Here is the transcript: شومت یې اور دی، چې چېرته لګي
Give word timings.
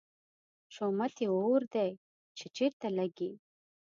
شومت 0.73 1.13
یې 1.23 1.27
اور 1.35 1.61
دی، 1.73 1.91
چې 2.37 2.45
چېرته 2.55 2.87
لګي 2.97 3.31